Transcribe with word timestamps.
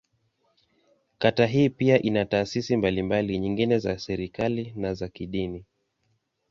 Kata 1.17 1.45
hii 1.47 1.69
pia 1.69 2.01
ina 2.01 2.25
taasisi 2.25 2.77
mbalimbali 2.77 3.39
nyingine 3.39 3.79
za 3.79 3.99
serikali, 3.99 4.73
na 4.77 4.93
za 4.93 5.07
kidini. 5.07 5.65